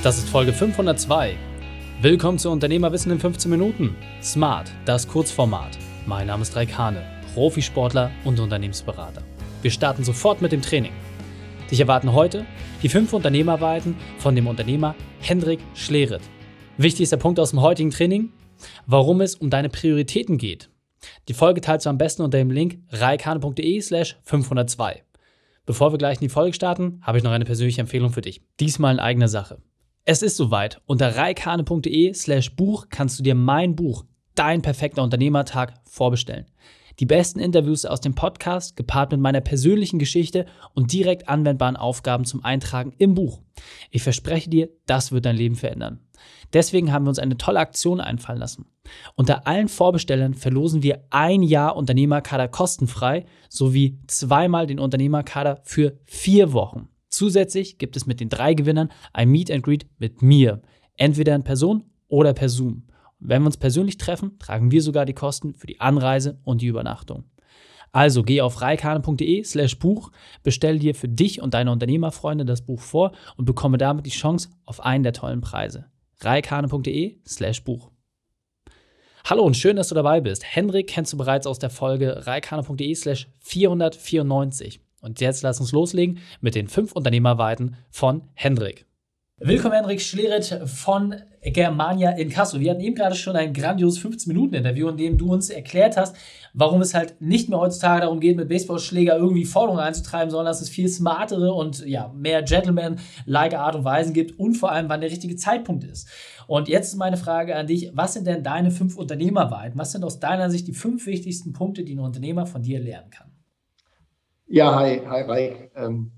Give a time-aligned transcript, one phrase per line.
[0.00, 1.36] Das ist Folge 502.
[2.02, 3.96] Willkommen zu Unternehmerwissen in 15 Minuten.
[4.22, 5.76] Smart, das Kurzformat.
[6.06, 7.02] Mein Name ist Raik Hane,
[7.34, 9.24] Profisportler und Unternehmensberater.
[9.60, 10.92] Wir starten sofort mit dem Training.
[11.68, 12.46] Dich erwarten heute
[12.80, 16.22] die fünf Unternehmerweiten von dem Unternehmer Hendrik Schleret.
[16.76, 18.32] Wichtig ist der Punkt aus dem heutigen Training,
[18.86, 20.70] warum es um deine Prioritäten geht.
[21.26, 25.02] Die Folge teilst du am besten unter dem Link reikane.de slash 502.
[25.66, 28.42] Bevor wir gleich in die Folge starten, habe ich noch eine persönliche Empfehlung für dich.
[28.60, 29.58] Diesmal in eigener Sache.
[30.10, 30.80] Es ist soweit.
[30.86, 36.46] Unter reikane.de slash Buch kannst du dir mein Buch, Dein perfekter Unternehmertag, vorbestellen.
[36.98, 42.24] Die besten Interviews aus dem Podcast, gepaart mit meiner persönlichen Geschichte und direkt anwendbaren Aufgaben
[42.24, 43.42] zum Eintragen im Buch.
[43.90, 46.00] Ich verspreche dir, das wird dein Leben verändern.
[46.54, 48.64] Deswegen haben wir uns eine tolle Aktion einfallen lassen.
[49.14, 56.54] Unter allen Vorbestellern verlosen wir ein Jahr Unternehmerkader kostenfrei sowie zweimal den Unternehmerkader für vier
[56.54, 56.88] Wochen.
[57.18, 60.62] Zusätzlich gibt es mit den drei Gewinnern ein Meet and Greet mit mir,
[60.96, 62.84] entweder in Person oder per Zoom.
[63.18, 66.68] Wenn wir uns persönlich treffen, tragen wir sogar die Kosten für die Anreise und die
[66.68, 67.24] Übernachtung.
[67.90, 70.12] Also geh auf reikane.de slash Buch,
[70.44, 74.50] bestell dir für dich und deine Unternehmerfreunde das Buch vor und bekomme damit die Chance
[74.64, 75.86] auf einen der tollen Preise.
[76.20, 77.90] reikane.de slash Buch.
[79.24, 80.44] Hallo und schön, dass du dabei bist.
[80.44, 84.80] Henrik kennst du bereits aus der Folge reikane.de slash 494.
[85.00, 88.88] Und jetzt lass uns loslegen mit den fünf Unternehmerweiten von Hendrik.
[89.40, 92.58] Willkommen, Hendrik Schleret von Germania in Kassel.
[92.58, 96.16] Wir hatten eben gerade schon ein grandioses 15-Minuten-Interview, in dem du uns erklärt hast,
[96.54, 100.60] warum es halt nicht mehr heutzutage darum geht, mit Baseballschläger irgendwie Forderungen einzutreiben, sondern dass
[100.60, 105.02] es viel smartere und ja, mehr Gentleman-like Art und Weisen gibt und vor allem, wann
[105.02, 106.08] der richtige Zeitpunkt ist.
[106.48, 109.78] Und jetzt ist meine Frage an dich, was sind denn deine fünf Unternehmerweiten?
[109.78, 113.10] Was sind aus deiner Sicht die fünf wichtigsten Punkte, die ein Unternehmer von dir lernen
[113.10, 113.27] kann?
[114.50, 115.72] Ja, hi, hi, Raik.
[115.76, 116.12] Ähm,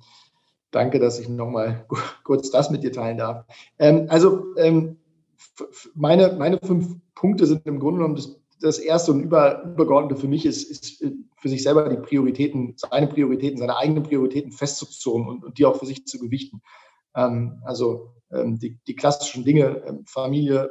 [0.70, 1.84] danke, dass ich nochmal
[2.24, 3.44] kurz das mit dir teilen darf.
[3.78, 4.98] Ähm, also, ähm,
[5.94, 10.28] meine, meine fünf Punkte sind im Grunde genommen das, das erste und über, übergeordnete für
[10.28, 15.26] mich ist, ist äh, für sich selber die Prioritäten, seine Prioritäten, seine eigenen Prioritäten festzuzurren
[15.26, 16.62] und, und die auch für sich zu gewichten.
[17.16, 20.70] Ähm, also ähm, die, die, klassischen Dinge, ähm, Familie,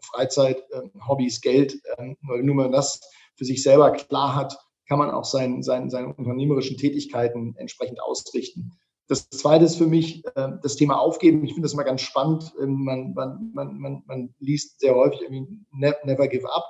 [0.00, 0.62] Freizeit,
[1.06, 1.78] Hobbys, Geld,
[2.20, 3.00] nur man das
[3.34, 4.56] für sich selber klar hat,
[4.88, 8.72] kann man auch sein, sein, seine unternehmerischen Tätigkeiten entsprechend ausrichten.
[9.06, 11.44] Das zweite ist für mich äh, das Thema Aufgeben.
[11.44, 12.52] Ich finde das immer ganz spannend.
[12.60, 16.64] Ähm, man, man, man, man, man liest sehr häufig irgendwie never give up.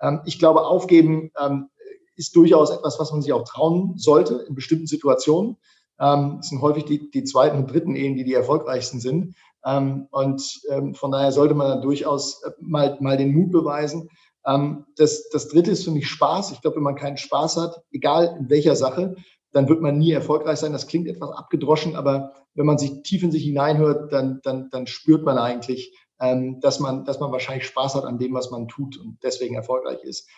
[0.00, 1.68] Ähm, ich glaube, Aufgeben ähm,
[2.16, 5.56] ist durchaus etwas, was man sich auch trauen sollte in bestimmten Situationen.
[6.00, 9.34] Ähm, es sind häufig die, die zweiten und dritten Ehen, die die erfolgreichsten sind.
[9.64, 14.02] Ähm, und ähm, von daher sollte man dann durchaus äh, mal, mal den Mut beweisen,
[14.02, 14.10] ähm,
[14.44, 16.52] das, das dritte ist für mich Spaß.
[16.52, 19.16] Ich glaube, wenn man keinen Spaß hat, egal in welcher Sache,
[19.52, 20.72] dann wird man nie erfolgreich sein.
[20.72, 24.86] Das klingt etwas abgedroschen, aber wenn man sich tief in sich hineinhört, dann, dann, dann
[24.86, 28.68] spürt man eigentlich, ähm, dass, man, dass man wahrscheinlich Spaß hat an dem, was man
[28.68, 30.28] tut und deswegen erfolgreich ist.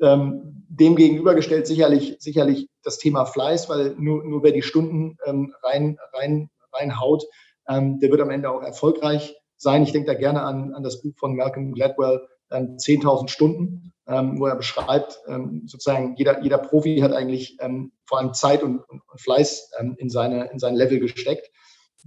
[0.00, 5.54] Ähm, dem gegenübergestellt sicherlich, sicherlich das Thema Fleiß, weil nur, nur wer die Stunden ähm,
[5.62, 7.24] rein, rein, reinhaut,
[7.66, 9.82] ähm, der wird am Ende auch erfolgreich sein.
[9.82, 14.38] Ich denke da gerne an, an das Buch von Malcolm Gladwell, 10.000 ähm, Stunden, ähm,
[14.38, 18.82] wo er beschreibt, ähm, sozusagen jeder, jeder Profi hat eigentlich ähm, vor allem Zeit und,
[19.16, 21.50] Fleiß in, seine, in sein Level gesteckt.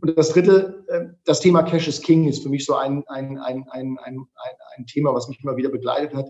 [0.02, 0.86] Und das dritte,
[1.26, 4.26] das Thema Cash is King ist für mich so ein, ein, ein, ein, ein,
[4.78, 6.30] ein Thema, was mich immer wieder begleitet hat.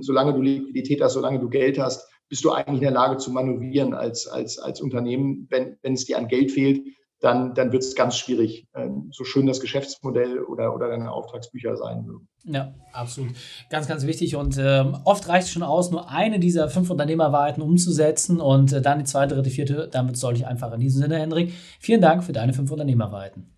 [0.00, 3.30] Solange du Liquidität hast, solange du Geld hast, bist du eigentlich in der Lage zu
[3.30, 5.46] manövrieren als, als, als Unternehmen.
[5.50, 6.84] Wenn, wenn es dir an Geld fehlt,
[7.20, 11.76] dann, dann wird es ganz schwierig, ähm, so schön das Geschäftsmodell oder, oder deine Auftragsbücher
[11.76, 12.28] sein mögen.
[12.44, 13.32] Ja, absolut.
[13.70, 14.36] Ganz, ganz wichtig.
[14.36, 18.80] Und ähm, oft reicht es schon aus, nur eine dieser fünf Unternehmerwahrheiten umzusetzen und äh,
[18.80, 19.88] dann die zweite, dritte, vierte.
[19.90, 21.52] Damit soll ich einfach in diesem Sinne, Hendrik.
[21.80, 23.54] Vielen Dank für deine fünf Unternehmerwahrheiten.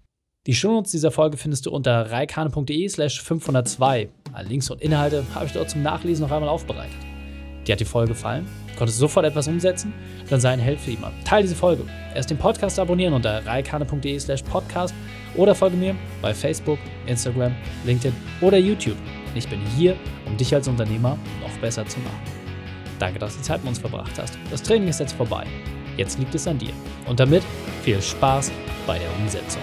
[0.46, 4.08] Die Shownotes dieser Folge findest du unter reikane.de slash 502.
[4.32, 7.09] Alle Links und Inhalte habe ich dort zum Nachlesen noch einmal aufbereitet.
[7.70, 8.48] Dir hat die Folge gefallen?
[8.76, 9.94] Konntest du sofort etwas umsetzen?
[10.28, 11.22] Dann sei ein Held für jemanden.
[11.22, 11.84] Teil diese Folge.
[12.16, 14.92] Erst den Podcast abonnieren unter reikane.de slash podcast
[15.36, 17.54] oder folge mir bei Facebook, Instagram,
[17.84, 18.96] LinkedIn oder YouTube.
[19.36, 19.94] Ich bin hier,
[20.26, 22.18] um dich als Unternehmer noch besser zu machen.
[22.98, 24.36] Danke, dass du Zeit mit uns verbracht hast.
[24.50, 25.46] Das Training ist jetzt vorbei.
[25.96, 26.72] Jetzt liegt es an dir.
[27.06, 27.44] Und damit
[27.84, 28.50] viel Spaß
[28.84, 29.62] bei der Umsetzung.